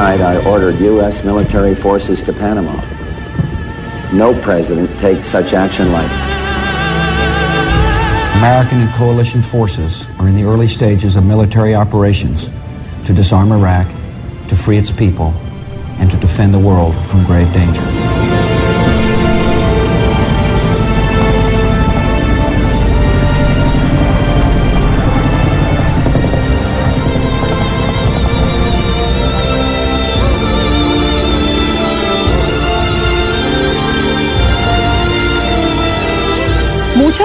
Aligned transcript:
Night, 0.00 0.20
I 0.22 0.42
ordered 0.48 0.80
U.S. 0.80 1.22
military 1.24 1.74
forces 1.74 2.22
to 2.22 2.32
Panama. 2.32 2.74
No 4.14 4.32
president 4.40 4.88
takes 4.98 5.26
such 5.28 5.52
action 5.52 5.92
lightly. 5.92 6.16
American 8.38 8.80
and 8.80 8.90
coalition 8.94 9.42
forces 9.42 10.06
are 10.18 10.26
in 10.26 10.34
the 10.34 10.44
early 10.44 10.68
stages 10.68 11.16
of 11.16 11.26
military 11.26 11.74
operations 11.74 12.48
to 13.04 13.12
disarm 13.12 13.52
Iraq, 13.52 13.86
to 14.48 14.56
free 14.56 14.78
its 14.78 14.90
people, 14.90 15.34
and 16.00 16.10
to 16.10 16.16
defend 16.16 16.54
the 16.54 16.58
world 16.58 16.96
from 17.04 17.26
grave 17.26 17.52
danger. 17.52 17.84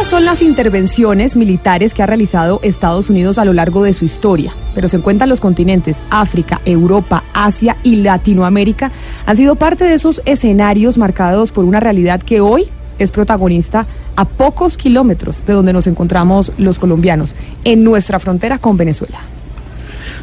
Son 0.10 0.24
las 0.24 0.44
intervenciones 0.44 1.36
militares 1.36 1.96
que 1.96 2.04
ha 2.04 2.06
realizado 2.06 2.60
Estados 2.62 3.10
Unidos 3.10 3.40
a 3.40 3.44
lo 3.44 3.54
largo 3.54 3.84
de 3.84 3.96
su 3.96 4.06
historia, 4.06 4.54
pero 4.76 4.88
se 4.88 4.98
encuentran 4.98 5.30
los 5.30 5.42
continentes 5.42 5.98
África, 6.12 6.62
Europa, 6.64 7.24
Asia 7.34 7.78
y 7.82 7.96
Latinoamérica 7.96 8.92
han 9.26 9.36
sido 9.36 9.56
parte 9.56 9.84
de 9.84 9.96
esos 9.96 10.22
escenarios 10.26 11.00
marcados 11.00 11.52
por 11.52 11.66
una 11.66 11.80
realidad 11.80 12.22
que 12.22 12.40
hoy 12.40 12.66
es 13.00 13.10
protagonista 13.10 13.88
a 14.16 14.26
pocos 14.26 14.78
kilómetros 14.78 15.40
de 15.44 15.54
donde 15.54 15.74
nos 15.74 15.88
encontramos 15.88 16.52
los 16.60 16.78
colombianos, 16.78 17.34
en 17.64 17.84
nuestra 17.84 18.20
frontera 18.20 18.60
con 18.60 18.78
Venezuela. 18.78 19.22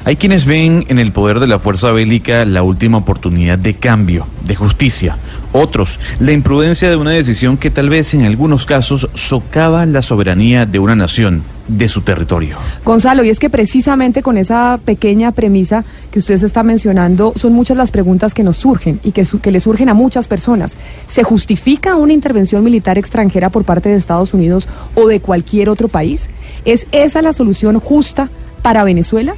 Hay 0.04 0.16
quienes 0.16 0.46
ven 0.46 0.84
en 0.88 0.98
el 0.98 1.12
poder 1.12 1.38
de 1.38 1.46
la 1.46 1.58
fuerza 1.58 1.90
bélica 1.92 2.44
la 2.44 2.62
última 2.62 2.98
oportunidad 2.98 3.58
de 3.58 3.74
cambio, 3.74 4.26
de 4.44 4.54
justicia. 4.54 5.16
Otros, 5.52 6.00
la 6.18 6.32
imprudencia 6.32 6.88
de 6.88 6.96
una 6.96 7.10
decisión 7.10 7.58
que 7.58 7.70
tal 7.70 7.90
vez 7.90 8.14
en 8.14 8.24
algunos 8.24 8.64
casos 8.64 9.08
socava 9.14 9.84
la 9.84 10.00
soberanía 10.00 10.64
de 10.64 10.78
una 10.78 10.94
nación, 10.94 11.42
de 11.68 11.88
su 11.88 12.00
territorio. 12.00 12.56
Gonzalo, 12.84 13.22
y 13.22 13.30
es 13.30 13.38
que 13.38 13.50
precisamente 13.50 14.22
con 14.22 14.36
esa 14.36 14.80
pequeña 14.84 15.32
premisa 15.32 15.84
que 16.10 16.18
usted 16.18 16.42
está 16.42 16.62
mencionando, 16.62 17.32
son 17.36 17.52
muchas 17.52 17.76
las 17.76 17.90
preguntas 17.90 18.34
que 18.34 18.42
nos 18.42 18.56
surgen 18.56 19.00
y 19.02 19.12
que, 19.12 19.26
que 19.40 19.50
le 19.50 19.60
surgen 19.60 19.88
a 19.88 19.94
muchas 19.94 20.26
personas. 20.26 20.76
¿Se 21.06 21.22
justifica 21.22 21.96
una 21.96 22.12
intervención 22.12 22.64
militar 22.64 22.98
extranjera 22.98 23.50
por 23.50 23.64
parte 23.64 23.88
de 23.88 23.96
Estados 23.96 24.34
Unidos 24.34 24.68
o 24.94 25.06
de 25.06 25.20
cualquier 25.20 25.68
otro 25.68 25.88
país? 25.88 26.28
¿Es 26.64 26.86
esa 26.92 27.22
la 27.22 27.32
solución 27.32 27.78
justa 27.78 28.30
para 28.62 28.84
Venezuela? 28.84 29.34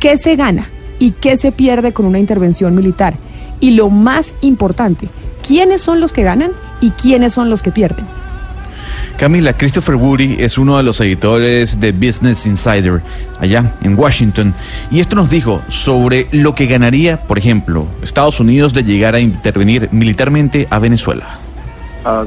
¿Qué 0.00 0.16
se 0.16 0.36
gana 0.36 0.68
y 0.98 1.12
qué 1.12 1.36
se 1.36 1.52
pierde 1.52 1.92
con 1.92 2.06
una 2.06 2.18
intervención 2.18 2.74
militar? 2.74 3.14
Y 3.60 3.72
lo 3.72 3.90
más 3.90 4.34
importante, 4.40 5.08
¿quiénes 5.48 5.80
son 5.80 5.98
los 5.98 6.12
que 6.12 6.22
ganan 6.22 6.50
y 6.82 6.90
quiénes 6.90 7.32
son 7.32 7.48
los 7.48 7.62
que 7.62 7.72
pierden? 7.72 8.04
Camila, 9.16 9.54
Christopher 9.54 9.96
Woody 9.96 10.36
es 10.38 10.58
uno 10.58 10.76
de 10.76 10.82
los 10.82 11.00
editores 11.00 11.80
de 11.80 11.90
Business 11.90 12.46
Insider 12.46 13.00
allá 13.40 13.72
en 13.82 13.98
Washington 13.98 14.54
y 14.90 15.00
esto 15.00 15.16
nos 15.16 15.30
dijo 15.30 15.62
sobre 15.68 16.28
lo 16.32 16.54
que 16.54 16.66
ganaría, 16.66 17.16
por 17.16 17.38
ejemplo, 17.38 17.86
Estados 18.02 18.38
Unidos 18.40 18.74
de 18.74 18.84
llegar 18.84 19.14
a 19.14 19.20
intervenir 19.20 19.88
militarmente 19.90 20.68
a 20.70 20.78
Venezuela. 20.78 21.38
Uh, 22.04 22.26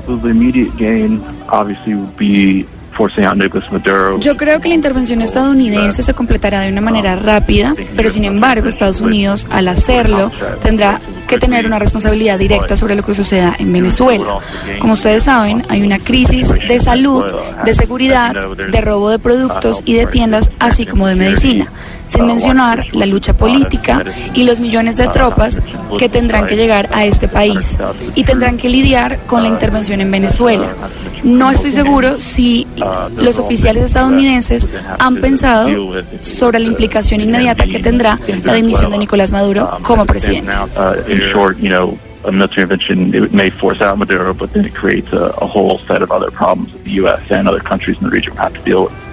yo 4.20 4.36
creo 4.36 4.60
que 4.60 4.68
la 4.68 4.76
intervención 4.76 5.22
estadounidense 5.22 6.02
se 6.02 6.14
completará 6.14 6.62
de 6.62 6.72
una 6.72 6.82
manera 6.82 7.16
rápida, 7.16 7.74
pero 7.96 8.10
sin 8.10 8.26
embargo 8.26 8.68
Estados 8.68 9.00
Unidos 9.00 9.48
al 9.50 9.70
hacerlo 9.70 10.32
tendrá 10.62 11.00
que 11.32 11.38
tener 11.38 11.66
una 11.66 11.80
responsabilidad 11.80 12.38
directa 12.38 12.76
sobre 12.76 12.94
lo 12.94 13.04
que 13.04 13.14
suceda 13.14 13.56
en 13.58 13.72
Venezuela. 13.72 14.40
Como 14.80 14.94
ustedes 14.94 15.24
saben, 15.24 15.66
hay 15.70 15.82
una 15.82 15.98
crisis 15.98 16.50
de 16.50 16.78
salud, 16.78 17.24
de 17.64 17.74
seguridad, 17.74 18.36
de 18.58 18.82
robo 18.82 19.10
de 19.10 19.18
productos 19.18 19.82
y 19.86 19.94
de 19.94 20.08
tiendas, 20.08 20.52
así 20.60 20.86
como 20.86 21.08
de 21.08 21.16
medicina 21.16 21.72
sin 22.12 22.28
mencionar 22.28 22.88
la 22.92 23.06
lucha 23.06 23.34
política 23.34 24.04
y 24.34 24.44
los 24.44 24.60
millones 24.60 24.98
de 24.98 25.08
tropas 25.08 25.60
que 25.98 26.10
tendrán 26.10 26.46
que 26.46 26.58
llegar 26.58 26.90
a 26.92 27.06
este 27.06 27.30
país 27.30 27.78
y 28.16 28.24
tendrán 28.26 28.58
que 28.58 28.68
lidiar 28.68 29.20
con 29.26 29.44
la 29.44 29.48
intervención 29.48 30.02
en 30.02 30.12
Venezuela. 30.12 30.68
No 31.24 31.50
estoy 31.50 31.72
seguro 31.72 32.18
si 32.20 32.68
los 33.18 33.40
oficiales 33.40 33.86
estadounidenses 33.86 34.68
han 35.00 35.22
pensado 35.22 35.70
sobre 36.22 36.60
la 36.60 36.66
implicación 36.68 37.22
inmediata 37.22 37.66
que 37.66 37.80
tendrá 37.80 38.20
la 38.44 38.56
dimisión 38.56 38.92
de 38.92 38.98
Nicolás 38.98 39.32
Maduro 39.32 39.78
como 39.82 40.06
presidente. 40.06 40.52
A 42.24 42.32
military 42.32 42.64
intervention 42.64 43.14
it 43.14 43.34
may 43.34 43.50
force 43.50 43.82
out 43.82 43.98
Maduro, 43.98 44.34
but 44.34 44.54
then 44.54 44.66
it 44.66 44.76
creates 44.76 45.12
a, 45.12 45.26
a 45.42 45.48
whole 45.48 45.80
set 45.80 46.02
of 46.02 46.12
other 46.12 46.32
problems 46.32 46.72
that 46.72 46.84
the 46.84 46.92
U.S. 46.92 47.32
and 47.32 47.48
other 47.48 47.60
countries 47.60 47.98
in 47.98 48.04
the 48.04 48.10
region 48.10 48.36
have 48.36 48.54
to 48.54 48.62
deal 48.64 48.86
with. 48.86 49.11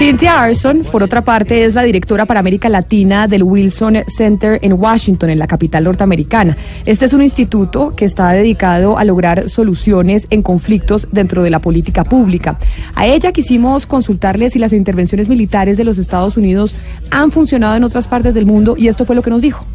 Cynthia 0.00 0.40
Arson, 0.40 0.82
por 0.90 1.02
otra 1.02 1.22
parte, 1.22 1.64
es 1.64 1.74
la 1.74 1.82
directora 1.82 2.24
para 2.24 2.40
América 2.40 2.70
Latina 2.70 3.26
del 3.28 3.42
Wilson 3.42 3.98
Center 4.08 4.58
en 4.62 4.72
Washington, 4.72 5.28
en 5.28 5.38
la 5.38 5.46
capital 5.46 5.84
norteamericana. 5.84 6.56
Este 6.86 7.04
es 7.04 7.12
un 7.12 7.22
instituto 7.22 7.92
que 7.94 8.06
está 8.06 8.32
dedicado 8.32 8.96
a 8.96 9.04
lograr 9.04 9.50
soluciones 9.50 10.26
en 10.30 10.42
conflictos 10.42 11.08
dentro 11.12 11.42
de 11.42 11.50
la 11.50 11.58
política 11.58 12.04
pública. 12.04 12.58
A 12.94 13.06
ella 13.06 13.32
quisimos 13.32 13.84
consultarle 13.84 14.48
si 14.48 14.58
las 14.58 14.72
intervenciones 14.72 15.28
militares 15.28 15.76
de 15.76 15.84
los 15.84 15.98
Estados 15.98 16.38
Unidos 16.38 16.74
han 17.10 17.30
funcionado 17.30 17.76
en 17.76 17.84
otras 17.84 18.08
partes 18.08 18.32
del 18.32 18.46
mundo 18.46 18.76
y 18.78 18.88
esto 18.88 19.04
fue 19.04 19.16
lo 19.16 19.22
que 19.22 19.30
nos 19.30 19.42
dijo. 19.42 19.66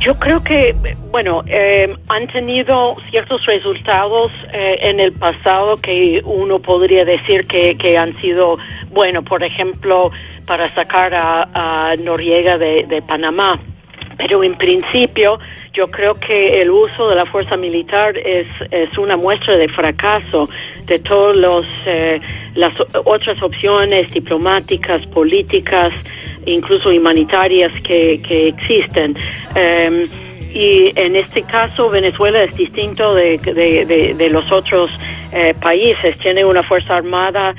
Yo 0.00 0.18
creo 0.18 0.42
que, 0.42 0.74
bueno, 1.10 1.42
eh, 1.46 1.94
han 2.08 2.26
tenido 2.28 2.96
ciertos 3.10 3.44
resultados 3.46 4.30
eh, 4.52 4.78
en 4.82 5.00
el 5.00 5.12
pasado 5.12 5.76
que 5.76 6.22
uno 6.24 6.60
podría 6.60 7.04
decir 7.04 7.46
que, 7.46 7.76
que 7.76 7.98
han 7.98 8.18
sido, 8.20 8.58
bueno, 8.90 9.22
por 9.22 9.42
ejemplo, 9.42 10.10
para 10.46 10.68
sacar 10.74 11.12
a, 11.14 11.94
Noriega 11.98 12.58
de, 12.58 13.02
Panamá. 13.06 13.60
Pero 14.16 14.42
en 14.42 14.56
principio 14.56 15.38
yo 15.72 15.90
creo 15.90 16.18
que 16.18 16.60
el 16.60 16.70
uso 16.70 17.08
de 17.08 17.14
la 17.14 17.26
fuerza 17.26 17.56
militar 17.56 18.16
es, 18.18 18.48
es 18.72 18.98
una 18.98 19.16
muestra 19.16 19.56
de 19.56 19.68
fracaso 19.68 20.48
de 20.86 20.98
todas 20.98 21.68
eh, 21.86 22.20
las 22.54 22.72
otras 23.04 23.40
opciones 23.42 24.10
diplomáticas, 24.10 25.06
políticas, 25.06 25.92
incluso 26.52 26.90
humanitarias 26.90 27.72
que, 27.82 28.20
que 28.26 28.48
existen. 28.48 29.16
Em, 29.54 30.08
y 30.52 30.92
en 30.98 31.14
este 31.16 31.42
caso 31.42 31.90
Venezuela 31.90 32.42
es 32.42 32.56
distinto 32.56 33.14
de, 33.14 33.38
de, 33.38 34.30
los 34.30 34.50
otros 34.50 34.90
eh, 35.32 35.54
países. 35.60 36.18
Tiene 36.18 36.44
una 36.44 36.62
fuerza 36.62 36.96
armada 36.96 37.54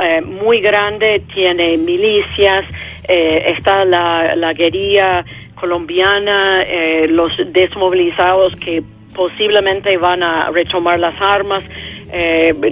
eh, 0.00 0.20
muy 0.22 0.60
grande, 0.60 1.22
tiene 1.32 1.76
milicias, 1.76 2.64
eh, 3.08 3.54
está 3.56 3.84
la, 3.84 4.34
la 4.34 4.52
guerrilla 4.52 5.24
colombiana, 5.54 6.64
los 7.08 7.32
desmovilizados 7.52 8.56
que 8.56 8.82
posiblemente 9.14 9.96
van 9.96 10.22
a 10.24 10.50
retomar 10.50 10.98
las 10.98 11.20
armas. 11.20 11.62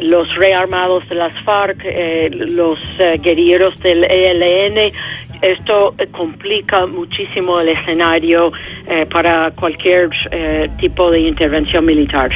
Los 0.03 0.35
rearmados 0.37 1.09
de 1.09 1.15
las 1.15 1.33
FARC, 1.45 1.83
los 2.31 2.79
guerrilleros 3.23 3.79
del 3.81 4.05
ELN. 4.05 4.93
Esto 5.43 5.95
complica 6.13 6.87
muchísimo 6.87 7.61
el 7.61 7.71
escenario 7.71 8.53
para 9.11 9.51
cualquier 9.53 10.11
tipo 10.79 11.11
de 11.11 11.21
intervención 11.21 11.85
militar. 11.85 12.31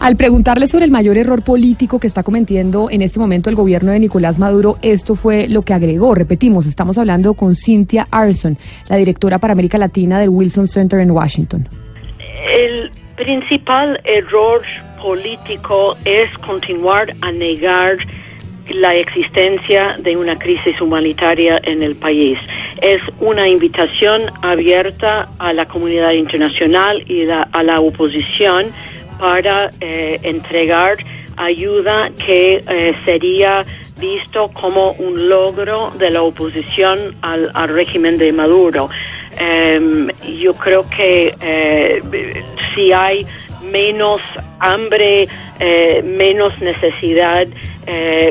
Al 0.00 0.16
preguntarle 0.16 0.66
sobre 0.66 0.86
el 0.86 0.90
mayor 0.90 1.18
error 1.18 1.44
político 1.44 2.00
que 2.00 2.06
está 2.06 2.22
cometiendo 2.22 2.88
en 2.90 3.02
este 3.02 3.20
momento 3.20 3.50
el 3.50 3.56
gobierno 3.56 3.92
de 3.92 3.98
Nicolás 3.98 4.38
Maduro, 4.38 4.78
esto 4.80 5.14
fue 5.14 5.46
lo 5.46 5.60
que 5.60 5.74
agregó. 5.74 6.14
Repetimos, 6.14 6.64
estamos 6.64 6.96
hablando 6.96 7.34
con 7.34 7.54
Cynthia 7.54 8.08
Arson, 8.10 8.56
la 8.88 8.96
directora 8.96 9.38
para 9.38 9.52
América 9.52 9.76
Latina 9.76 10.18
del 10.18 10.30
Wilson 10.30 10.66
Center 10.66 11.00
en 11.00 11.10
Washington. 11.10 11.68
El 12.50 12.90
principal 13.16 14.00
error 14.04 14.62
político 15.02 15.98
es 16.06 16.36
continuar 16.38 17.14
a 17.20 17.30
negar 17.30 17.98
la 18.74 18.94
existencia 18.94 19.96
de 19.98 20.16
una 20.16 20.38
crisis 20.38 20.80
humanitaria 20.80 21.60
en 21.64 21.82
el 21.82 21.96
país. 21.96 22.38
Es 22.82 23.02
una 23.20 23.48
invitación 23.48 24.30
abierta 24.42 25.28
a 25.38 25.52
la 25.52 25.66
comunidad 25.66 26.12
internacional 26.12 27.04
y 27.10 27.28
a 27.30 27.62
la 27.62 27.80
oposición 27.80 28.72
para 29.18 29.70
eh, 29.80 30.18
entregar 30.22 30.96
ayuda 31.36 32.10
que 32.24 32.64
eh, 32.66 32.94
sería 33.04 33.64
visto 33.98 34.50
como 34.52 34.92
un 34.92 35.28
logro 35.28 35.92
de 35.98 36.10
la 36.10 36.22
oposición 36.22 37.16
al, 37.22 37.68
régimen 37.68 38.16
de 38.18 38.32
Maduro. 38.32 38.88
Em, 39.38 40.08
yo 40.38 40.54
creo 40.54 40.88
que 40.88 41.34
eh, 41.40 42.00
si 42.74 42.92
hay 42.92 43.26
menos 43.70 44.20
hambre, 44.60 45.26
menos 46.04 46.58
necesidad 46.60 47.46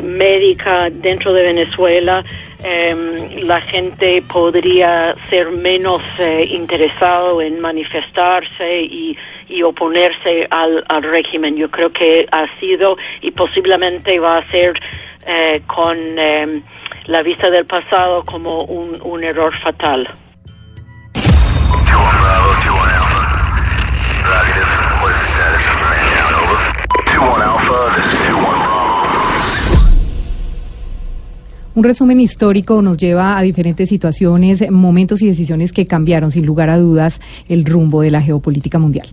médica 0.02 0.90
dentro 0.90 1.32
de 1.32 1.44
Venezuela, 1.44 2.24
em, 2.62 3.46
la 3.46 3.60
gente 3.60 4.22
podría 4.22 5.14
ser 5.28 5.50
menos 5.50 6.02
interesado 6.50 7.40
en 7.40 7.60
manifestarse 7.60 8.82
y 8.82 9.16
y 9.50 9.62
oponerse 9.62 10.46
al, 10.50 10.84
al 10.88 11.02
régimen. 11.02 11.56
Yo 11.56 11.70
creo 11.70 11.92
que 11.92 12.26
ha 12.30 12.46
sido 12.58 12.96
y 13.20 13.32
posiblemente 13.32 14.18
va 14.18 14.38
a 14.38 14.50
ser 14.50 14.80
eh, 15.26 15.60
con 15.66 15.98
eh, 16.18 16.62
la 17.06 17.22
vista 17.22 17.50
del 17.50 17.66
pasado 17.66 18.24
como 18.24 18.64
un, 18.64 18.98
un 19.02 19.24
error 19.24 19.52
fatal. 19.58 20.08
Un 31.72 31.84
resumen 31.84 32.20
histórico 32.20 32.82
nos 32.82 32.96
lleva 32.96 33.38
a 33.38 33.42
diferentes 33.42 33.88
situaciones, 33.88 34.68
momentos 34.70 35.22
y 35.22 35.28
decisiones 35.28 35.72
que 35.72 35.86
cambiaron 35.86 36.32
sin 36.32 36.44
lugar 36.44 36.68
a 36.68 36.78
dudas 36.78 37.20
el 37.48 37.64
rumbo 37.64 38.02
de 38.02 38.10
la 38.10 38.20
geopolítica 38.20 38.80
mundial. 38.80 39.06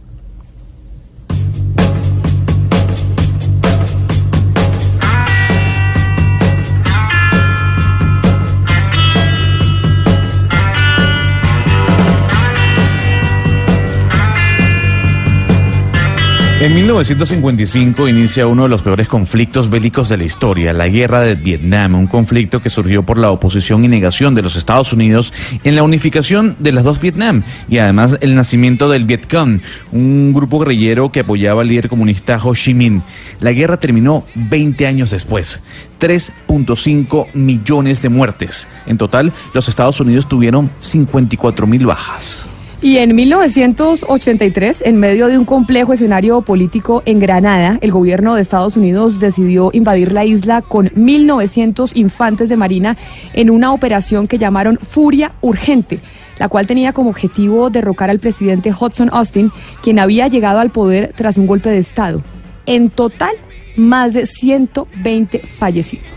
En 16.60 16.74
1955 16.74 18.08
inicia 18.08 18.48
uno 18.48 18.64
de 18.64 18.70
los 18.70 18.82
peores 18.82 19.08
conflictos 19.08 19.70
bélicos 19.70 20.10
de 20.10 20.18
la 20.18 20.24
historia, 20.24 20.74
la 20.74 20.88
Guerra 20.88 21.20
de 21.20 21.36
Vietnam, 21.36 21.94
un 21.94 22.08
conflicto 22.08 22.64
que 22.64 22.72
surgió 22.72 23.04
por 23.04 23.20
la 23.20 23.30
oposición 23.30 23.86
y 23.86 23.88
negación 23.88 24.34
de 24.34 24.42
los 24.42 24.56
Estados 24.56 24.92
Unidos 24.92 25.32
en 25.64 25.76
la 25.76 25.84
unificación 25.84 26.56
de 26.58 26.72
las 26.72 26.84
dos 26.84 27.00
Vietnam 27.00 27.44
y 27.70 27.78
además 27.78 28.18
el 28.22 28.34
nacimiento 28.34 28.90
del 28.90 29.06
Vietcong, 29.06 29.62
un 29.92 30.34
grupo 30.34 30.58
guerrillero 30.58 31.12
que 31.12 31.20
apoyaba 31.20 31.62
al 31.62 31.68
líder 31.68 31.90
comunista 31.90 32.40
Ho 32.44 32.56
Chi 32.56 32.74
Minh. 32.74 33.04
La 33.40 33.52
guerra 33.52 33.78
terminó 33.78 34.24
20 34.34 34.88
años 34.88 35.12
después. 35.12 35.62
3.5 36.00 37.28
millones 37.36 38.02
de 38.02 38.10
muertes. 38.10 38.68
En 38.88 38.98
total, 38.98 39.32
los 39.54 39.70
Estados 39.70 40.00
Unidos 40.00 40.28
tuvieron 40.28 40.72
54 40.80 41.68
mil 41.68 41.86
bajas. 41.86 42.48
Y 42.80 42.98
en 42.98 43.16
1983, 43.16 44.84
en 44.86 45.00
medio 45.00 45.28
de 45.28 45.38
un 45.38 45.46
complejo 45.46 45.94
escenario 45.94 46.42
político 46.42 47.02
en 47.06 47.20
Granada, 47.20 47.80
el 47.82 47.92
gobierno 47.92 48.36
de 48.36 48.44
Estados 48.44 48.78
Unidos 48.78 49.20
decidió 49.20 49.72
invadir 49.74 50.12
la 50.12 50.26
isla 50.26 50.62
con 50.62 50.90
1.900 50.90 51.92
infantes 51.96 52.50
de 52.50 52.58
marina 52.58 52.96
en 53.34 53.50
una 53.50 53.74
operación 53.74 54.28
que 54.28 54.38
llamaron 54.38 54.78
Furia 54.78 55.34
Urgente 55.42 56.00
la 56.40 56.50
cual 56.50 56.68
tenía 56.68 56.94
como 56.94 57.10
objetivo 57.10 57.70
derrocar 57.70 58.12
al 58.12 58.20
presidente 58.20 58.72
Hudson 58.72 59.10
Austin, 59.12 59.52
quien 59.82 59.98
había 59.98 60.28
llegado 60.28 60.60
al 60.60 60.70
poder 60.70 61.14
tras 61.16 61.38
un 61.38 61.48
golpe 61.48 61.70
de 61.70 61.80
Estado. 61.80 62.22
En 62.68 62.92
total, 62.92 63.32
más 63.76 64.14
de 64.14 64.26
120 64.28 65.40
fallecidos. 65.40 66.17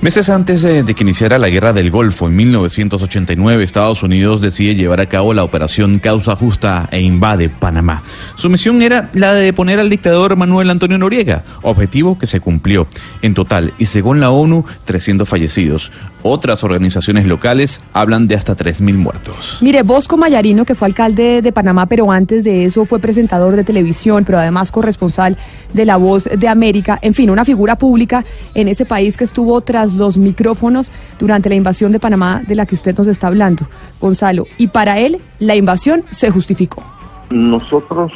Meses 0.00 0.28
antes 0.28 0.62
de, 0.62 0.84
que 0.84 1.02
iniciara 1.02 1.38
la 1.38 1.48
guerra 1.48 1.72
del 1.72 1.90
Golfo, 1.90 2.26
en 2.26 2.36
1989, 2.36 3.64
Estados 3.64 4.02
Unidos 4.02 4.40
decide 4.40 4.74
llevar 4.74 5.00
a 5.00 5.06
cabo 5.06 5.34
la 5.34 5.44
operación 5.44 5.98
Causa 5.98 6.36
Justa 6.36 6.88
e 6.90 7.00
invade 7.00 7.48
Panamá. 7.48 8.02
Su 8.34 8.50
misión 8.50 8.82
era 8.82 9.10
la 9.14 9.34
de 9.34 9.44
deponer 9.44 9.80
al 9.80 9.90
dictador 9.90 10.36
Manuel 10.36 10.70
Antonio 10.70 10.98
Noriega, 10.98 11.44
objetivo 11.62 12.18
que 12.18 12.26
se 12.26 12.40
cumplió. 12.40 12.86
En 13.22 13.34
total, 13.34 13.72
y 13.78 13.86
según 13.86 14.20
la 14.20 14.30
ONU, 14.30 14.64
300 14.84 15.28
fallecidos. 15.28 15.90
Otras 16.26 16.64
organizaciones 16.64 17.26
locales 17.26 17.84
hablan 17.92 18.26
de 18.26 18.34
hasta 18.34 18.56
3.000 18.56 18.94
muertos. 18.94 19.58
Mire, 19.60 19.82
Bosco 19.82 20.16
Mayarino, 20.16 20.64
que 20.64 20.74
fue 20.74 20.88
alcalde 20.88 21.42
de 21.42 21.52
Panamá, 21.52 21.84
pero 21.84 22.10
antes 22.10 22.44
de 22.44 22.64
eso 22.64 22.86
fue 22.86 22.98
presentador 22.98 23.56
de 23.56 23.62
televisión, 23.62 24.24
pero 24.24 24.38
además 24.38 24.70
corresponsal 24.70 25.36
de 25.74 25.84
La 25.84 25.98
Voz 25.98 26.24
de 26.24 26.48
América, 26.48 26.98
en 27.02 27.12
fin, 27.12 27.28
una 27.28 27.44
figura 27.44 27.76
pública 27.76 28.24
en 28.54 28.68
ese 28.68 28.86
país 28.86 29.18
que 29.18 29.24
estuvo 29.24 29.60
tras 29.60 29.92
los 29.92 30.16
micrófonos 30.16 30.90
durante 31.18 31.50
la 31.50 31.56
invasión 31.56 31.92
de 31.92 32.00
Panamá 32.00 32.42
de 32.46 32.54
la 32.54 32.64
que 32.64 32.74
usted 32.74 32.96
nos 32.96 33.06
está 33.06 33.26
hablando, 33.26 33.68
Gonzalo. 34.00 34.46
Y 34.56 34.68
para 34.68 34.98
él, 34.98 35.18
la 35.40 35.56
invasión 35.56 36.04
se 36.08 36.30
justificó. 36.30 36.82
Nosotros 37.28 38.12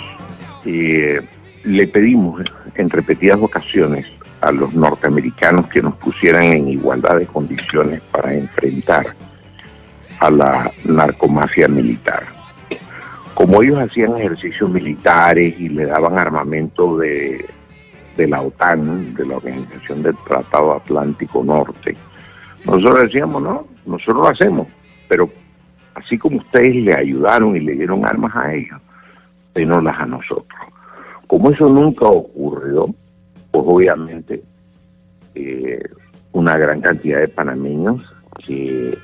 eh, 0.64 1.20
le 1.62 1.86
pedimos 1.86 2.40
en 2.74 2.88
repetidas 2.88 3.38
ocasiones 3.38 4.06
a 4.40 4.52
los 4.52 4.72
norteamericanos 4.74 5.68
que 5.68 5.82
nos 5.82 5.94
pusieran 5.96 6.44
en 6.44 6.68
igualdad 6.68 7.18
de 7.18 7.26
condiciones 7.26 8.00
para 8.12 8.34
enfrentar 8.34 9.14
a 10.20 10.30
la 10.30 10.70
narcomafia 10.84 11.68
militar. 11.68 12.24
Como 13.34 13.62
ellos 13.62 13.78
hacían 13.78 14.16
ejercicios 14.16 14.68
militares 14.68 15.54
y 15.58 15.68
le 15.68 15.86
daban 15.86 16.18
armamento 16.18 16.96
de, 16.98 17.46
de 18.16 18.26
la 18.26 18.42
OTAN, 18.42 19.14
de 19.14 19.26
la 19.26 19.36
Organización 19.36 20.02
del 20.02 20.16
Tratado 20.26 20.74
Atlántico 20.74 21.44
Norte, 21.44 21.96
nosotros 22.64 23.02
decíamos, 23.02 23.42
no, 23.42 23.66
nosotros 23.86 24.16
lo 24.16 24.28
hacemos, 24.28 24.66
pero 25.08 25.30
así 25.94 26.18
como 26.18 26.38
ustedes 26.38 26.76
le 26.76 26.94
ayudaron 26.94 27.56
y 27.56 27.60
le 27.60 27.72
dieron 27.72 28.04
armas 28.04 28.34
a 28.34 28.52
ellos, 28.52 28.80
denoslas 29.54 29.98
a 29.98 30.06
nosotros. 30.06 30.60
Como 31.26 31.50
eso 31.50 31.68
nunca 31.68 32.06
ocurrió, 32.06 32.94
pues 33.50 33.64
obviamente 33.66 34.42
eh, 35.34 35.82
una 36.32 36.56
gran 36.56 36.80
cantidad 36.80 37.20
de 37.20 37.28
panameños 37.28 38.02
que 38.46 38.96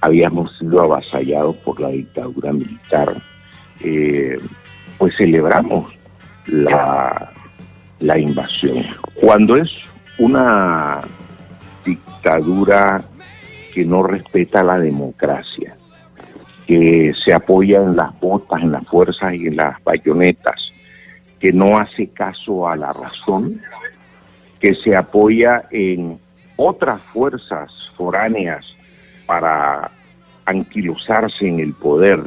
habíamos 0.00 0.56
sido 0.58 0.80
avasallados 0.82 1.56
por 1.56 1.80
la 1.80 1.88
dictadura 1.88 2.52
militar, 2.52 3.14
eh, 3.80 4.38
pues 4.98 5.16
celebramos 5.16 5.92
la, 6.46 7.32
la 7.98 8.18
invasión. 8.18 8.84
Cuando 9.14 9.56
es 9.56 9.70
una 10.18 11.00
dictadura 11.84 13.02
que 13.72 13.84
no 13.84 14.02
respeta 14.02 14.64
la 14.64 14.78
democracia, 14.78 15.76
que 16.66 17.12
se 17.24 17.32
apoya 17.32 17.82
en 17.82 17.96
las 17.96 18.18
botas, 18.20 18.62
en 18.62 18.72
las 18.72 18.86
fuerzas 18.86 19.34
y 19.34 19.46
en 19.48 19.56
las 19.56 19.82
bayonetas, 19.82 20.69
que 21.40 21.52
no 21.52 21.78
hace 21.78 22.08
caso 22.08 22.68
a 22.68 22.76
la 22.76 22.92
razón, 22.92 23.60
que 24.60 24.74
se 24.74 24.94
apoya 24.94 25.64
en 25.70 26.20
otras 26.56 27.00
fuerzas 27.14 27.72
foráneas 27.96 28.64
para 29.26 29.90
anquilosarse 30.44 31.48
en 31.48 31.60
el 31.60 31.72
poder, 31.72 32.20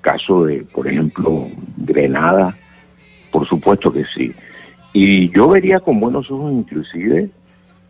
caso 0.00 0.44
de, 0.44 0.64
por 0.64 0.88
ejemplo, 0.88 1.46
Grenada, 1.76 2.56
por 3.30 3.46
supuesto 3.46 3.92
que 3.92 4.04
sí. 4.14 4.34
Y 4.92 5.30
yo 5.30 5.48
vería 5.48 5.78
con 5.78 6.00
buenos 6.00 6.28
ojos 6.30 6.52
inclusive 6.52 7.30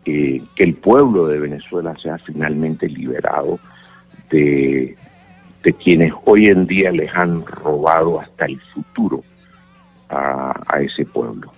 que 0.05 0.43
el 0.57 0.75
pueblo 0.75 1.27
de 1.27 1.39
Venezuela 1.39 1.95
sea 2.01 2.19
finalmente 2.19 2.87
liberado 2.87 3.59
de, 4.29 4.95
de 5.63 5.73
quienes 5.73 6.13
hoy 6.25 6.47
en 6.47 6.67
día 6.67 6.91
les 6.91 7.11
han 7.15 7.45
robado 7.45 8.19
hasta 8.19 8.45
el 8.45 8.59
futuro 8.73 9.23
a, 10.11 10.79
ese 10.81 11.05
pueblo. 11.05 11.51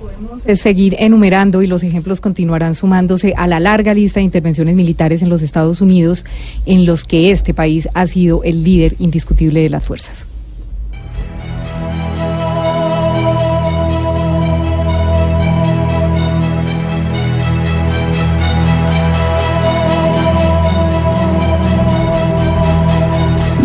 Podemos 0.00 0.42
seguir 0.60 0.96
enumerando 0.98 1.62
y 1.62 1.66
los 1.66 1.82
ejemplos 1.82 2.20
continuarán 2.20 2.74
sumándose 2.74 3.34
a 3.36 3.46
la 3.46 3.60
larga 3.60 3.94
lista 3.94 4.20
de 4.20 4.24
intervenciones 4.24 4.74
militares 4.74 5.22
en 5.22 5.28
los 5.28 5.42
Estados 5.42 5.80
Unidos 5.80 6.24
en 6.66 6.86
los 6.86 7.04
que 7.04 7.30
este 7.30 7.54
país 7.54 7.88
ha 7.94 8.06
sido 8.06 8.42
el 8.42 8.64
líder 8.64 8.96
indiscutible 8.98 9.60
de 9.60 9.70
las 9.70 9.84
fuerzas. 9.84 10.29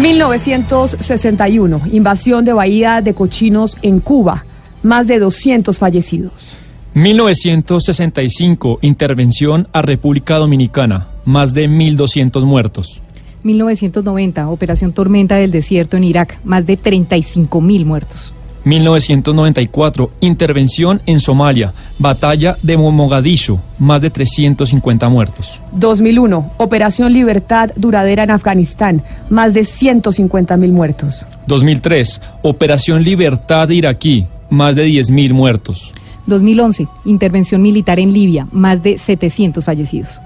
1961, 0.06 1.82
invasión 1.92 2.46
de 2.46 2.54
Bahía 2.54 3.02
de 3.02 3.16
Cochinos 3.16 3.76
en 3.82 4.00
Cuba, 4.00 4.46
más 4.84 5.08
de 5.08 5.18
200 5.18 5.80
fallecidos. 5.80 6.56
1965, 6.94 8.78
intervención 8.84 9.68
a 9.74 9.82
República 9.82 10.36
Dominicana, 10.36 11.08
más 11.26 11.56
de 11.56 11.68
1.200 11.68 12.46
muertos. 12.46 13.02
1990, 13.42 14.48
operación 14.48 14.94
Tormenta 14.94 15.38
del 15.38 15.50
Desierto 15.50 15.98
en 15.98 16.04
Irak, 16.04 16.40
más 16.44 16.68
de 16.68 16.78
35.000 16.78 17.84
muertos. 17.84 18.32
1994, 18.66 20.12
intervención 20.20 21.02
en 21.06 21.20
Somalia, 21.20 21.74
batalla 22.00 22.58
de 22.62 22.76
Mogadishu, 22.78 23.60
más 23.80 24.02
de 24.02 24.10
350 24.10 25.08
muertos. 25.08 25.62
2001, 25.72 26.52
operación 26.58 27.14
Libertad 27.14 27.70
duradera 27.76 28.24
en 28.24 28.32
Afganistán, 28.32 29.04
más 29.30 29.54
de 29.54 29.66
150 29.66 30.58
mil 30.58 30.74
muertos. 30.74 31.26
2003, 31.48 32.22
operación 32.42 33.04
Libertad 33.04 33.70
iraquí, 33.70 34.26
más 34.50 34.76
de 34.76 34.84
10 34.84 35.12
mil 35.12 35.34
muertos. 35.34 35.94
2011, 36.26 36.88
intervención 37.06 37.62
militar 37.62 38.00
en 38.00 38.14
Libia, 38.14 38.48
más 38.52 38.82
de 38.82 38.98
700 38.98 39.64
fallecidos. 39.64 40.20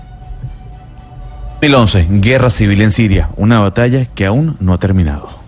2011, 1.61 2.07
guerra 2.21 2.49
civil 2.49 2.81
en 2.81 2.93
Siria, 2.93 3.29
una 3.35 3.59
batalla 3.59 4.05
que 4.05 4.25
aún 4.25 4.55
no 4.61 4.73
ha 4.73 4.77
terminado. 4.77 5.38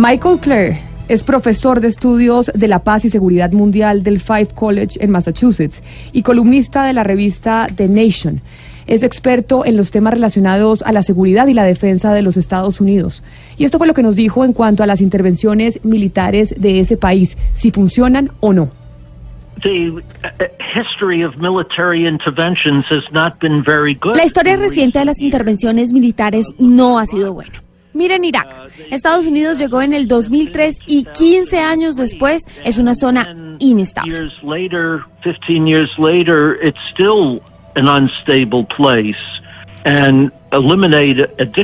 Michael 0.00 0.38
Clare 0.38 0.80
es 1.08 1.24
profesor 1.24 1.80
de 1.80 1.88
estudios 1.88 2.52
de 2.54 2.68
la 2.68 2.84
paz 2.84 3.04
y 3.04 3.10
seguridad 3.10 3.50
mundial 3.50 4.04
del 4.04 4.20
Five 4.20 4.50
College 4.54 4.96
en 5.00 5.10
Massachusetts 5.10 5.82
y 6.12 6.22
columnista 6.22 6.84
de 6.84 6.92
la 6.92 7.02
revista 7.02 7.66
The 7.74 7.88
Nation. 7.88 8.40
Es 8.86 9.02
experto 9.02 9.66
en 9.66 9.76
los 9.76 9.90
temas 9.90 10.12
relacionados 10.12 10.82
a 10.82 10.92
la 10.92 11.02
seguridad 11.02 11.48
y 11.48 11.52
la 11.52 11.64
defensa 11.64 12.14
de 12.14 12.22
los 12.22 12.36
Estados 12.36 12.80
Unidos. 12.80 13.24
Y 13.56 13.64
esto 13.64 13.78
fue 13.78 13.88
lo 13.88 13.94
que 13.94 14.04
nos 14.04 14.14
dijo 14.14 14.44
en 14.44 14.52
cuanto 14.52 14.84
a 14.84 14.86
las 14.86 15.00
intervenciones 15.00 15.84
militares 15.84 16.54
de 16.56 16.78
ese 16.78 16.96
país, 16.96 17.36
si 17.54 17.72
funcionan 17.72 18.30
o 18.38 18.52
no. 18.52 18.70
La 24.14 24.24
historia 24.24 24.54
reciente 24.54 25.00
de 25.00 25.06
las 25.06 25.20
intervenciones 25.20 25.92
militares 25.92 26.54
no 26.56 27.00
ha 27.00 27.06
sido 27.06 27.34
buena. 27.34 27.67
Miren 27.92 28.24
Irak. 28.24 28.48
Estados 28.90 29.26
Unidos 29.26 29.58
llegó 29.58 29.82
en 29.82 29.92
el 29.92 30.08
2003 30.08 30.78
y 30.86 31.04
15 31.04 31.58
años 31.58 31.96
después 31.96 32.44
es 32.64 32.78
una 32.78 32.94
zona 32.94 33.34
inestable. 33.58 34.30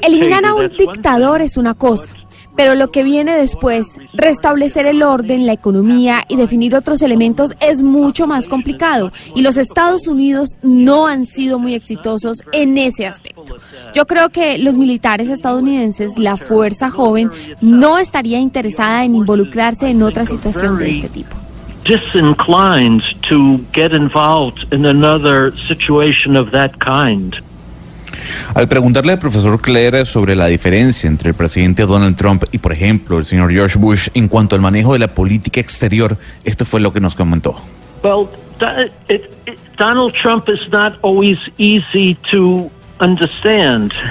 Eliminar 0.02 0.44
a 0.44 0.54
un 0.54 0.68
dictador 0.68 1.40
es 1.40 1.56
una 1.56 1.74
cosa, 1.74 2.14
pero 2.56 2.74
lo 2.74 2.90
que 2.90 3.02
viene 3.02 3.36
después, 3.36 3.98
restablecer 4.12 4.86
el 4.86 5.02
orden, 5.02 5.46
la 5.46 5.52
economía 5.52 6.24
y 6.28 6.36
definir 6.36 6.74
otros 6.74 7.02
elementos 7.02 7.54
es 7.60 7.82
mucho 7.82 8.26
más 8.26 8.48
complicado 8.48 9.12
y 9.34 9.42
los 9.42 9.56
Estados 9.56 10.06
Unidos 10.06 10.56
no 10.62 11.06
han 11.06 11.26
sido 11.26 11.58
muy 11.58 11.74
exitosos 11.74 12.38
en 12.52 12.78
ese 12.78 13.06
aspecto. 13.06 13.56
Yo 13.94 14.06
creo 14.06 14.30
que 14.30 14.58
los 14.58 14.76
militares 14.76 15.30
estadounidenses, 15.30 16.18
la 16.18 16.36
fuerza 16.36 16.90
joven, 16.90 17.30
no 17.60 17.98
estaría 17.98 18.38
interesada 18.38 19.04
en 19.04 19.14
involucrarse 19.14 19.88
en 19.88 20.02
otra 20.02 20.26
situación 20.26 20.78
de 20.78 20.90
este 20.90 21.08
tipo. 21.08 21.36
to 23.28 23.58
get 23.72 23.92
involved 23.92 24.72
in 24.72 24.86
another 24.86 25.52
situation 25.68 26.34
of 26.36 26.50
that 26.52 26.78
kind. 26.80 27.36
Al 28.54 28.68
preguntarle 28.68 29.12
al 29.12 29.18
profesor 29.18 29.60
Clare 29.60 30.06
sobre 30.06 30.36
la 30.36 30.46
diferencia 30.46 31.08
entre 31.08 31.30
el 31.30 31.34
presidente 31.34 31.86
Donald 31.86 32.16
Trump 32.16 32.44
y, 32.52 32.58
por 32.58 32.72
ejemplo, 32.72 33.18
el 33.18 33.24
señor 33.24 33.52
George 33.52 33.78
Bush 33.78 34.08
en 34.14 34.28
cuanto 34.28 34.54
al 34.54 34.62
manejo 34.62 34.92
de 34.92 34.98
la 34.98 35.08
política 35.08 35.60
exterior, 35.60 36.16
esto 36.44 36.64
fue 36.64 36.80
lo 36.80 36.92
que 36.92 37.00
nos 37.00 37.14
comentó. 37.14 37.56
Donald 39.76 40.14
Trump 40.14 40.48
is 40.48 40.68
not 40.70 40.98
always 41.02 41.38
easy 41.58 42.16
to 42.30 42.70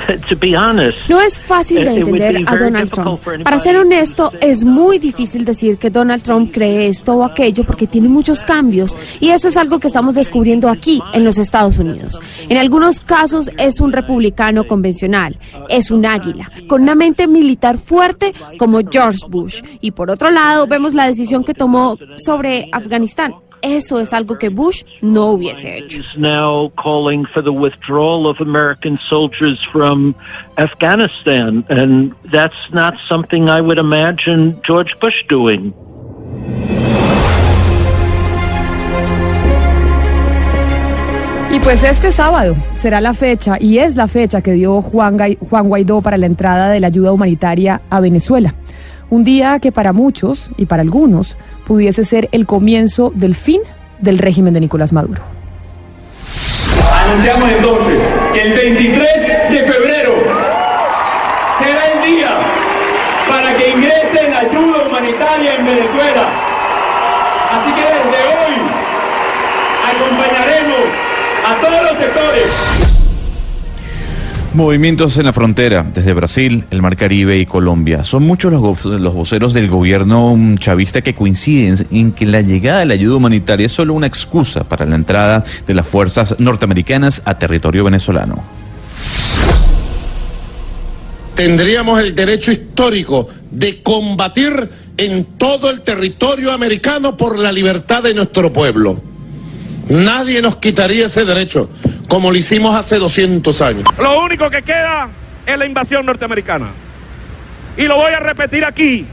No 1.09 1.21
es 1.21 1.39
fácil 1.39 1.83
de 1.83 1.95
entender 1.95 2.43
a 2.45 2.55
Donald 2.57 2.91
Trump. 2.91 3.21
Para 3.43 3.59
ser 3.59 3.77
honesto, 3.77 4.31
es 4.41 4.63
muy 4.65 4.99
difícil 4.99 5.45
decir 5.45 5.77
que 5.77 5.89
Donald 5.89 6.23
Trump 6.23 6.51
cree 6.53 6.87
esto 6.87 7.13
o 7.13 7.23
aquello 7.23 7.63
porque 7.63 7.87
tiene 7.87 8.09
muchos 8.09 8.43
cambios 8.43 8.95
y 9.19 9.29
eso 9.29 9.47
es 9.47 9.57
algo 9.57 9.79
que 9.79 9.87
estamos 9.87 10.15
descubriendo 10.15 10.69
aquí 10.69 11.01
en 11.13 11.23
los 11.23 11.37
Estados 11.37 11.77
Unidos. 11.77 12.19
En 12.49 12.57
algunos 12.57 12.99
casos 12.99 13.49
es 13.57 13.79
un 13.79 13.91
republicano 13.91 14.65
convencional, 14.65 15.37
es 15.69 15.91
un 15.91 16.05
águila, 16.05 16.51
con 16.67 16.81
una 16.81 16.95
mente 16.95 17.27
militar 17.27 17.77
fuerte 17.77 18.33
como 18.57 18.81
George 18.89 19.19
Bush. 19.29 19.61
Y 19.81 19.91
por 19.91 20.11
otro 20.11 20.29
lado, 20.29 20.67
vemos 20.67 20.93
la 20.93 21.07
decisión 21.07 21.43
que 21.43 21.53
tomó 21.53 21.97
sobre 22.17 22.69
Afganistán. 22.71 23.33
Eso 23.63 23.97
es 23.97 24.13
algo 24.13 24.37
que 24.37 24.49
Bush 24.49 24.83
no 25.01 25.31
hubiese 25.31 25.77
hecho. 25.77 26.03
Now 26.17 26.69
calling 26.75 27.25
for 27.33 27.41
the 27.41 27.49
withdrawal 27.51 28.27
of 28.27 28.41
American 28.41 28.99
soldiers 29.09 29.57
from 29.71 30.13
Afghanistan, 30.57 31.63
and 31.69 32.13
that's 32.29 32.57
not 32.73 32.93
something 33.07 33.49
I 33.49 33.61
would 33.61 33.79
imagine 33.79 34.59
George 34.67 34.93
Bush 34.99 35.15
doing. 35.29 35.73
Y 41.53 41.59
pues 41.59 41.83
este 41.83 42.11
sábado 42.11 42.55
será 42.75 42.99
la 42.99 43.13
fecha 43.13 43.57
y 43.61 43.77
es 43.77 43.95
la 43.95 44.07
fecha 44.07 44.41
que 44.41 44.53
dio 44.53 44.81
Juan, 44.81 45.17
Juan 45.49 45.69
Guaidó 45.69 46.01
para 46.01 46.17
la 46.17 46.25
entrada 46.25 46.69
de 46.69 46.81
la 46.81 46.87
ayuda 46.87 47.13
humanitaria 47.13 47.79
a 47.89 48.01
Venezuela. 48.01 48.55
Un 49.13 49.23
día 49.23 49.59
que 49.59 49.71
para 49.71 49.93
muchos 49.93 50.49
y 50.57 50.65
para 50.65 50.81
algunos 50.81 51.37
pudiese 51.67 52.03
ser 52.03 52.29
el 52.31 52.47
comienzo 52.47 53.11
del 53.13 53.35
fin 53.35 53.61
del 53.99 54.17
régimen 54.17 54.55
de 54.55 54.61
Nicolás 54.61 54.91
Maduro. 54.91 55.21
Anunciamos 57.05 57.51
entonces 57.51 58.01
que 58.33 58.41
el 58.41 58.53
23 58.53 59.07
de 59.51 59.71
febrero 59.71 60.13
será 61.59 61.91
el 61.93 62.11
día 62.11 62.31
para 63.29 63.55
que 63.55 63.69
ingresen 63.69 64.33
ayuda 64.33 64.87
humanitaria 64.87 65.57
en 65.59 65.63
Venezuela. 65.63 66.29
Así 67.51 67.71
que 67.71 67.81
desde 67.83 68.19
hoy 68.33 68.55
acompañaremos 69.93 70.85
a 71.45 71.61
todos 71.61 71.83
los 71.83 71.99
sectores 71.99 72.82
Movimientos 74.53 75.17
en 75.17 75.25
la 75.25 75.33
frontera, 75.33 75.83
desde 75.95 76.13
Brasil, 76.13 76.63
el 76.69 76.83
Mar 76.83 76.95
Caribe 76.95 77.39
y 77.39 77.45
Colombia. 77.47 78.03
Son 78.03 78.21
muchos 78.21 78.53
los, 78.53 78.85
los 78.85 79.13
voceros 79.15 79.51
del 79.55 79.67
gobierno 79.67 80.37
chavista 80.59 81.01
que 81.01 81.15
coinciden 81.15 81.75
en 81.89 82.11
que 82.11 82.27
la 82.27 82.41
llegada 82.41 82.79
de 82.79 82.85
la 82.85 82.93
ayuda 82.93 83.15
humanitaria 83.15 83.65
es 83.65 83.71
solo 83.71 83.95
una 83.95 84.05
excusa 84.05 84.63
para 84.63 84.85
la 84.85 84.95
entrada 84.95 85.43
de 85.65 85.73
las 85.73 85.87
fuerzas 85.87 86.39
norteamericanas 86.39 87.23
a 87.25 87.39
territorio 87.39 87.83
venezolano. 87.83 88.43
Tendríamos 91.33 91.99
el 91.99 92.13
derecho 92.13 92.51
histórico 92.51 93.29
de 93.49 93.81
combatir 93.81 94.69
en 94.97 95.25
todo 95.35 95.71
el 95.71 95.81
territorio 95.81 96.51
americano 96.51 97.17
por 97.17 97.39
la 97.39 97.51
libertad 97.51 98.03
de 98.03 98.13
nuestro 98.13 98.53
pueblo. 98.53 99.01
Nadie 99.89 100.43
nos 100.43 100.57
quitaría 100.57 101.07
ese 101.07 101.25
derecho 101.25 101.69
como 102.07 102.31
lo 102.31 102.37
hicimos 102.37 102.75
hace 102.75 102.97
200 102.97 103.61
años. 103.61 103.85
Lo 103.97 104.21
único 104.23 104.49
que 104.49 104.61
queda 104.61 105.09
es 105.45 105.57
la 105.57 105.65
invasión 105.65 106.05
norteamericana. 106.05 106.67
Y 107.77 107.83
lo 107.83 107.95
voy 107.97 108.13
a 108.13 108.19
repetir 108.19 108.63
aquí. 108.65 109.05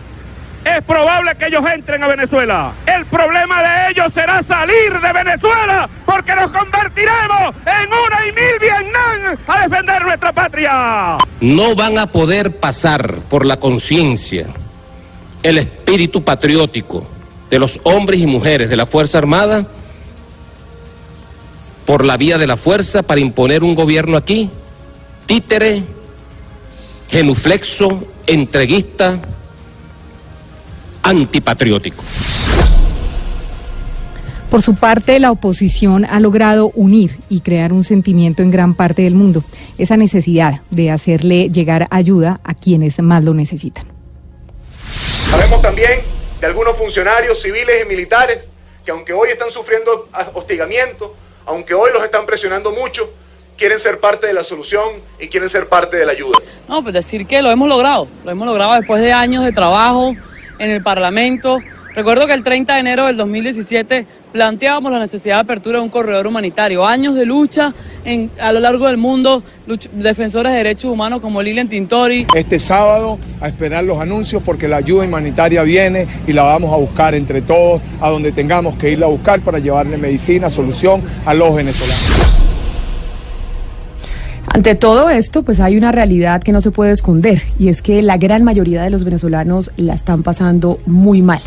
es 0.65 0.85
probable 0.85 1.35
que 1.37 1.47
ellos 1.47 1.65
entren 1.75 2.03
a 2.03 2.09
Venezuela. 2.09 2.73
El 2.87 3.07
problema 3.07 3.63
de 3.63 3.91
ellos 3.93 4.13
será 4.13 4.43
salir 4.43 4.93
de 5.01 5.13
Venezuela 5.13 5.89
porque 6.05 6.35
nos 6.35 6.51
convertiremos 6.51 7.55
en 7.65 7.89
una 7.89 8.27
y 8.27 8.33
mil 8.33 8.59
Vietnam 8.61 9.39
a 9.47 9.63
defender 9.63 10.03
nuestra 10.05 10.33
patria. 10.33 11.17
No 11.41 11.75
van 11.75 11.97
a 11.99 12.07
poder 12.09 12.59
pasar 12.61 13.15
por 13.31 13.47
la 13.47 13.57
conciencia 13.57 14.49
el 15.43 15.57
espíritu 15.57 16.23
patriótico 16.23 17.07
de 17.49 17.59
los 17.59 17.81
hombres 17.85 18.21
y 18.21 18.27
mujeres 18.27 18.69
de 18.69 18.77
la 18.77 18.85
Fuerza 18.85 19.17
Armada 19.17 19.67
por 21.91 22.05
la 22.05 22.17
vía 22.17 22.39
de 22.39 22.47
la 22.47 22.57
fuerza 22.57 23.03
para 23.03 23.21
imponer 23.21 23.65
un 23.65 23.75
gobierno 23.75 24.17
aquí, 24.17 24.49
títere, 25.27 25.83
genuflexo, 27.09 28.05
entreguista, 28.29 29.21
antipatriótico. 31.03 32.05
Por 34.49 34.63
su 34.63 34.77
parte, 34.77 35.19
la 35.19 35.33
oposición 35.33 36.05
ha 36.05 36.21
logrado 36.21 36.71
unir 36.77 37.19
y 37.29 37.41
crear 37.41 37.73
un 37.73 37.83
sentimiento 37.83 38.45
en 38.45 38.53
gran 38.53 38.75
parte 38.75 39.03
del 39.03 39.17
mundo, 39.17 39.43
esa 39.77 39.97
necesidad 39.97 40.61
de 40.71 40.93
hacerle 40.93 41.51
llegar 41.51 41.89
ayuda 41.91 42.39
a 42.45 42.55
quienes 42.55 43.01
más 43.01 43.25
lo 43.25 43.35
necesitan. 43.35 43.87
Sabemos 45.29 45.61
también 45.61 46.03
de 46.41 46.47
algunos 46.47 46.77
funcionarios 46.77 47.43
civiles 47.43 47.83
y 47.85 47.89
militares 47.89 48.49
que 48.85 48.93
aunque 48.93 49.13
hoy 49.13 49.31
están 49.31 49.51
sufriendo 49.51 50.09
hostigamiento, 50.35 51.17
aunque 51.47 51.75
hoy 51.75 51.91
los 51.93 52.03
están 52.05 52.27
presionando 52.27 52.73
mucho, 52.73 53.13
quieren 53.57 53.79
ser 53.79 54.01
parte 54.01 54.27
de 54.27 54.33
la 54.33 54.43
solución 54.43 55.03
y 55.19 55.29
quieren 55.29 55.49
ser 55.49 55.69
parte 55.69 55.97
de 55.97 56.07
la 56.07 56.13
ayuda. 56.13 56.39
No, 56.69 56.83
pues 56.83 56.95
decir 56.95 57.27
que 57.27 57.43
lo 57.43 57.51
hemos 57.51 57.69
logrado, 57.69 58.09
lo 58.25 58.31
hemos 58.31 58.47
logrado 58.47 58.75
después 58.75 59.03
de 59.03 59.13
años 59.13 59.45
de 59.45 59.53
trabajo 59.53 60.15
en 60.59 60.71
el 60.71 60.83
Parlamento. 60.83 61.59
Recuerdo 61.95 62.29
que 62.29 62.35
el 62.35 62.45
30 62.45 62.75
de 62.75 62.81
enero 62.81 63.07
del 63.07 63.17
2017 63.17 64.07
planteábamos 64.33 64.93
la 64.93 65.01
necesidad 65.01 65.37
de 65.37 65.41
apertura 65.41 65.79
de 65.79 65.85
un 65.85 65.91
corredor 65.91 66.29
humanitario. 66.29 66.87
Años 66.87 67.17
de 67.17 67.27
lucha 67.27 67.75
en, 68.05 68.31
a 68.41 68.53
lo 68.53 68.61
largo 68.61 68.87
del 68.87 68.97
mundo, 68.97 69.43
defensores 69.95 70.53
de 70.53 70.59
derechos 70.59 70.93
humanos 70.93 71.21
como 71.21 71.43
Lilian 71.43 71.69
Tintori. 71.69 72.29
Este 72.35 72.61
sábado 72.61 73.19
a 73.41 73.49
esperar 73.49 73.83
los 73.83 74.01
anuncios 74.01 74.41
porque 74.45 74.69
la 74.69 74.77
ayuda 74.77 75.05
humanitaria 75.05 75.65
viene 75.65 76.07
y 76.29 76.33
la 76.33 76.45
vamos 76.45 76.73
a 76.73 76.77
buscar 76.77 77.17
entre 77.17 77.43
todos 77.43 77.83
a 78.01 78.09
donde 78.09 78.31
tengamos 78.31 78.77
que 78.77 78.93
irla 78.93 79.07
a 79.07 79.11
buscar 79.11 79.41
para 79.41 79.59
llevarle 79.59 79.97
medicina, 79.97 80.49
solución 80.49 81.03
a 81.27 81.35
los 81.35 81.57
venezolanos. 81.57 82.47
Ante 84.47 84.77
todo 84.77 85.11
esto, 85.11 85.43
pues 85.43 85.61
hay 85.61 85.77
una 85.77 85.91
realidad 85.91 86.41
que 86.43 86.53
no 86.53 86.61
se 86.61 86.71
puede 86.71 86.93
esconder 86.93 87.43
y 87.59 87.69
es 87.69 87.83
que 87.83 88.01
la 88.01 88.17
gran 88.17 88.45
mayoría 88.45 88.83
de 88.83 88.91
los 88.91 89.03
venezolanos 89.03 89.73
la 89.77 89.95
están 89.95 90.23
pasando 90.23 90.79
muy 90.87 91.21
mal. 91.21 91.41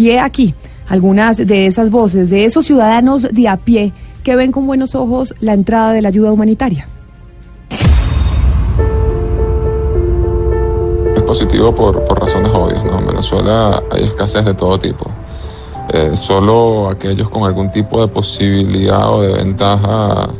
Y 0.00 0.08
he 0.08 0.18
aquí 0.18 0.54
algunas 0.88 1.36
de 1.36 1.66
esas 1.66 1.90
voces, 1.90 2.30
de 2.30 2.46
esos 2.46 2.64
ciudadanos 2.64 3.28
de 3.30 3.48
a 3.48 3.58
pie 3.58 3.92
que 4.22 4.34
ven 4.34 4.50
con 4.50 4.66
buenos 4.66 4.94
ojos 4.94 5.34
la 5.40 5.52
entrada 5.52 5.92
de 5.92 6.00
la 6.00 6.08
ayuda 6.08 6.32
humanitaria. 6.32 6.88
Es 11.14 11.20
positivo 11.20 11.74
por, 11.74 12.02
razones 12.18 12.50
obvias, 12.54 12.82
¿no? 12.82 12.98
En 12.98 13.08
Venezuela 13.08 13.82
hay 13.90 14.04
escasez 14.04 14.46
de 14.46 14.54
todo 14.54 14.78
tipo. 14.78 15.04
Eh, 15.92 16.16
solo 16.16 16.88
aquellos 16.88 17.28
con 17.28 17.44
algún 17.44 17.68
tipo 17.68 18.00
de 18.00 18.08
posibilidad 18.08 19.06
o 19.12 19.20
de 19.20 19.34
ventaja 19.34 20.30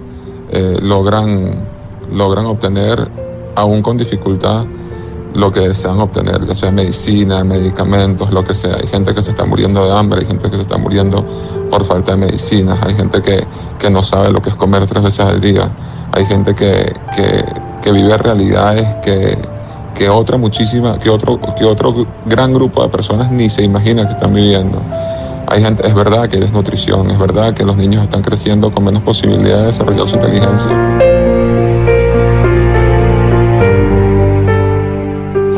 eh, 0.53 0.79
logran 0.81 1.69
logran 2.11 2.47
obtener, 2.47 3.11
aún 3.57 3.83
con 3.83 3.99
dificultad, 3.99 4.65
lo 5.35 5.51
que 5.51 5.61
desean 5.61 6.01
obtener, 6.01 6.45
ya 6.47 6.55
sea 6.55 6.71
medicina, 6.71 7.45
medicamentos, 7.45 8.31
lo 8.31 8.45
que 8.45 8.55
sea. 8.55 8.77
Hay 8.77 8.87
gente 8.87 9.15
que 9.15 9.23
se 9.23 9.31
está 9.31 9.45
muriendo 9.45 9.85
de 9.85 9.97
hambre, 9.97 10.21
hay 10.21 10.27
gente 10.27 10.51
que 10.51 10.57
se 10.57 10.63
está 10.63 10.77
muriendo 10.77 11.25
por 11.71 11.85
falta 11.85 12.13
de 12.13 12.19
medicinas, 12.19 12.79
hay 12.85 12.95
gente 12.95 13.23
que, 13.23 13.47
que 13.79 13.91
no 13.91 14.03
sabe 14.03 14.31
lo 14.31 14.41
que 14.43 14.51
es 14.51 14.57
comer 14.57 14.87
tres 14.87 15.03
veces 15.03 15.21
al 15.21 15.41
día, 15.41 15.71
hay 16.13 16.25
gente 16.27 16.55
que, 16.55 16.93
que, 17.15 17.45
que 17.83 17.93
vive 17.93 18.17
realidades 18.19 18.97
que, 18.97 19.39
que 19.95 20.09
otra 20.09 20.37
muchísima, 20.37 20.99
que 20.99 21.11
otro, 21.11 21.39
que 21.57 21.65
otro 21.65 22.07
gran 22.27 22.53
grupo 22.53 22.83
de 22.83 22.89
personas 22.89 23.31
ni 23.31 23.51
se 23.51 23.63
imagina 23.63 24.07
que 24.07 24.15
están 24.15 24.35
viviendo. 24.35 24.81
Hay 25.47 25.63
gente, 25.63 25.87
es 25.87 25.95
verdad 25.95 26.29
que 26.29 26.37
hay 26.37 26.43
desnutrición, 26.43 27.11
es 27.11 27.19
verdad 27.19 27.55
que 27.55 27.65
los 27.65 27.77
niños 27.77 28.05
están 28.05 28.23
creciendo 28.23 28.71
con 28.71 28.85
menos 28.85 29.03
posibilidad 29.03 29.59
de 29.59 29.67
desarrollar 29.67 30.09
su 30.09 30.15
inteligencia. 30.15 31.10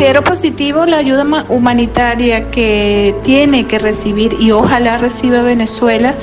Considero 0.02 0.24
positivo 0.24 0.84
la 0.84 0.96
ayuda 0.96 1.24
humanitaria 1.48 2.50
que 2.50 3.14
tiene 3.22 3.68
que 3.68 3.78
recibir 3.78 4.34
y 4.40 4.50
ojalá 4.50 4.98
reciba 4.98 5.42
Venezuela. 5.42 6.16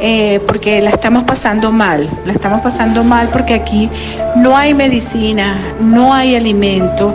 Eh, 0.00 0.40
porque 0.48 0.82
la 0.82 0.90
estamos 0.90 1.22
pasando 1.22 1.70
mal, 1.70 2.10
la 2.26 2.32
estamos 2.32 2.60
pasando 2.60 3.04
mal 3.04 3.28
porque 3.32 3.54
aquí 3.54 3.88
no 4.34 4.56
hay 4.56 4.74
medicina, 4.74 5.56
no 5.78 6.12
hay 6.12 6.34
alimento 6.34 7.14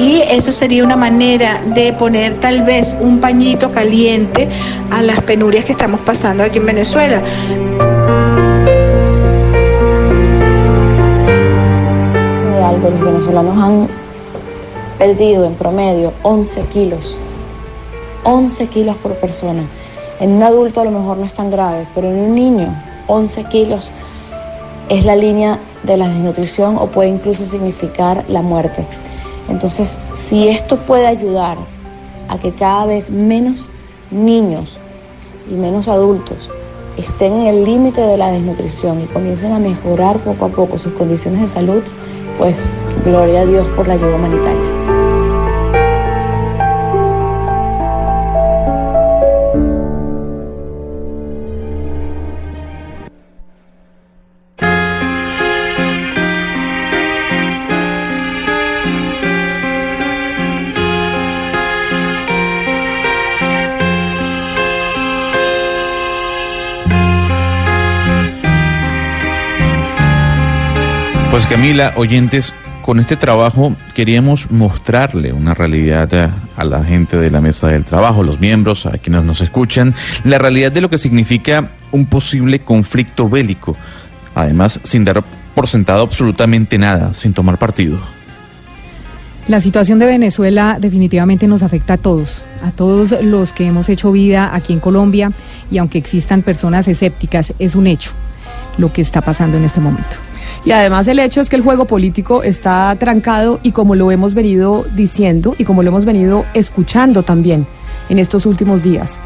y 0.00 0.22
eso 0.22 0.50
sería 0.50 0.82
una 0.82 0.96
manera 0.96 1.60
de 1.74 1.92
poner 1.92 2.40
tal 2.40 2.62
vez 2.62 2.96
un 2.98 3.20
pañito 3.20 3.70
caliente 3.70 4.48
a 4.90 5.02
las 5.02 5.20
penurias 5.20 5.66
que 5.66 5.72
estamos 5.72 6.00
pasando 6.00 6.42
aquí 6.42 6.56
en 6.56 6.64
Venezuela. 6.66 7.20
Los 12.82 13.00
venezolanos 13.00 13.58
han 13.62 14.03
perdido 14.98 15.44
en 15.44 15.54
promedio 15.54 16.12
11 16.22 16.62
kilos. 16.72 17.16
11 18.24 18.66
kilos 18.68 18.96
por 18.96 19.14
persona. 19.14 19.62
En 20.20 20.30
un 20.32 20.42
adulto 20.42 20.80
a 20.80 20.84
lo 20.84 20.90
mejor 20.90 21.16
no 21.18 21.24
es 21.24 21.34
tan 21.34 21.50
grave, 21.50 21.86
pero 21.94 22.08
en 22.08 22.18
un 22.18 22.34
niño 22.34 22.74
11 23.08 23.44
kilos 23.44 23.90
es 24.88 25.04
la 25.04 25.16
línea 25.16 25.58
de 25.82 25.96
la 25.96 26.08
desnutrición 26.08 26.76
o 26.76 26.86
puede 26.86 27.08
incluso 27.08 27.44
significar 27.46 28.24
la 28.28 28.42
muerte. 28.42 28.86
Entonces, 29.48 29.98
si 30.12 30.48
esto 30.48 30.76
puede 30.78 31.06
ayudar 31.06 31.58
a 32.28 32.38
que 32.38 32.52
cada 32.52 32.86
vez 32.86 33.10
menos 33.10 33.58
niños 34.10 34.78
y 35.50 35.54
menos 35.54 35.88
adultos 35.88 36.50
estén 36.96 37.34
en 37.34 37.46
el 37.46 37.64
límite 37.64 38.00
de 38.00 38.16
la 38.16 38.30
desnutrición 38.30 39.00
y 39.00 39.06
comiencen 39.06 39.52
a 39.52 39.58
mejorar 39.58 40.18
poco 40.18 40.46
a 40.46 40.48
poco 40.48 40.78
sus 40.78 40.92
condiciones 40.94 41.40
de 41.40 41.48
salud, 41.48 41.82
pues 42.38 42.70
gloria 43.04 43.42
a 43.42 43.46
Dios 43.46 43.66
por 43.76 43.88
la 43.88 43.94
ayuda 43.94 44.16
humanitaria. 44.16 44.73
Pues 71.34 71.48
Camila, 71.48 71.92
oyentes, 71.96 72.54
con 72.82 73.00
este 73.00 73.16
trabajo 73.16 73.74
queríamos 73.92 74.52
mostrarle 74.52 75.32
una 75.32 75.52
realidad 75.52 76.30
a, 76.56 76.62
la 76.62 76.84
gente 76.84 77.16
de 77.16 77.28
la 77.28 77.40
mesa 77.40 77.66
del 77.66 77.84
trabajo, 77.84 78.22
los 78.22 78.38
miembros, 78.38 78.86
a 78.86 78.98
quienes 78.98 79.24
nos 79.24 79.40
escuchan, 79.40 79.96
la 80.22 80.38
realidad 80.38 80.70
de 80.70 80.80
lo 80.80 80.88
que 80.88 80.96
significa 80.96 81.70
un 81.90 82.06
posible 82.06 82.60
conflicto 82.60 83.28
bélico. 83.28 83.76
Además, 84.36 84.78
sin 84.84 85.02
dar 85.02 85.24
por 85.56 85.66
sentado 85.66 86.04
absolutamente 86.04 86.78
nada, 86.78 87.12
sin 87.14 87.34
tomar 87.34 87.58
partido. 87.58 87.98
La 89.48 89.60
situación 89.60 89.98
de 89.98 90.06
Venezuela 90.06 90.78
definitivamente 90.80 91.48
nos 91.48 91.64
afecta 91.64 91.94
a 91.94 91.98
todos, 91.98 92.44
a 92.62 92.70
todos 92.70 93.12
los 93.24 93.52
que 93.52 93.66
hemos 93.66 93.88
hecho 93.88 94.12
vida 94.12 94.54
aquí 94.54 94.72
en 94.72 94.78
Colombia 94.78 95.32
y 95.68 95.78
aunque 95.78 95.98
existan 95.98 96.42
personas 96.42 96.86
escépticas, 96.86 97.54
es 97.58 97.74
un 97.74 97.88
hecho 97.88 98.12
lo 98.78 98.92
que 98.92 99.02
está 99.02 99.20
pasando 99.20 99.56
en 99.56 99.64
este 99.64 99.80
momento. 99.80 100.16
Y 100.64 100.72
además 100.72 101.06
el 101.08 101.18
hecho 101.18 101.40
es 101.40 101.50
que 101.50 101.56
el 101.56 101.62
juego 101.62 101.84
político 101.84 102.42
está 102.42 102.96
trancado 102.98 103.60
y 103.62 103.72
como 103.72 103.94
lo 103.94 104.10
hemos 104.10 104.32
venido 104.32 104.86
diciendo 104.94 105.54
y 105.58 105.64
como 105.64 105.82
lo 105.82 105.90
hemos 105.90 106.06
venido 106.06 106.46
escuchando 106.54 107.22
también 107.22 107.66
en 108.08 108.18
estos 108.18 108.46
últimos 108.46 108.82
días, 108.82 109.18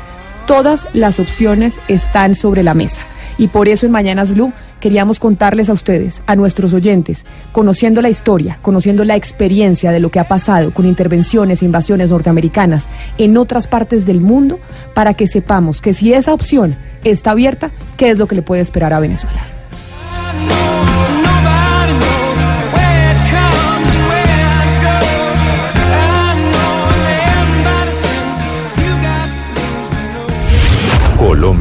todas 0.47 0.89
las 0.95 1.21
opciones 1.21 1.79
están 1.87 2.35
sobre 2.35 2.65
la 2.65 2.75
mesa. 2.75 3.03
Y 3.39 3.49
por 3.49 3.69
eso 3.69 3.87
en 3.87 3.93
Mañanas 3.93 4.33
Blue 4.33 4.53
queríamos 4.81 5.21
contarles 5.21 5.71
a 5.71 5.75
ustedes, 5.75 6.23
a 6.27 6.35
nuestros 6.35 6.75
oyentes, 6.75 7.25
conociendo 7.53 8.03
la 8.03 8.11
historia, 8.11 8.59
conociendo 8.61 9.05
la 9.05 9.15
experiencia 9.15 9.93
de 9.93 10.01
lo 10.01 10.11
que 10.11 10.19
ha 10.19 10.27
pasado 10.27 10.75
con 10.75 10.87
intervenciones 10.87 11.63
e 11.63 11.67
invasiones 11.67 12.11
norteamericanas 12.11 12.89
en 13.17 13.37
otras 13.37 13.69
partes 13.69 14.07
del 14.07 14.21
mundo, 14.21 14.59
para 14.93 15.15
que 15.15 15.29
sepamos 15.29 15.81
que 15.81 15.95
si 15.95 16.13
esa 16.13 16.33
opción 16.33 16.77
está 17.05 17.31
abierta, 17.31 17.71
¿qué 17.97 18.11
es 18.11 18.19
lo 18.19 18.27
que 18.27 18.35
le 18.35 18.43
puede 18.43 18.63
esperar 18.63 18.93
a 18.93 19.01
Venezuela? 19.01 19.58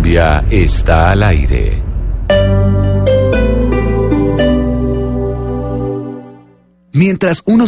Está 0.08 1.12
al 1.12 1.22
aire. 1.22 1.84
Mientras 6.94 7.42
unos 7.46 7.66